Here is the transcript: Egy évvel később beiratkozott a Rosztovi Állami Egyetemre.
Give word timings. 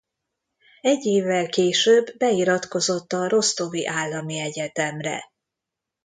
Egy 0.81 1.05
évvel 1.05 1.49
később 1.49 2.17
beiratkozott 2.17 3.13
a 3.13 3.27
Rosztovi 3.29 3.87
Állami 3.87 4.39
Egyetemre. 4.39 5.23